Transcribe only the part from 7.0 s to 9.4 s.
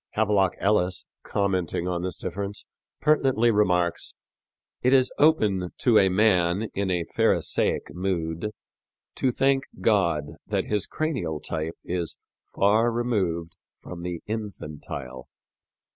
Pharisaic mood to